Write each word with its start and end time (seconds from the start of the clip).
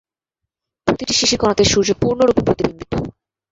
প্রতিটি 0.87 1.13
শিশির-কণাতে 1.15 1.63
সূর্য 1.65 1.89
পূর্ণরূপে 2.01 2.41
প্রতিবিম্বিত। 2.47 2.91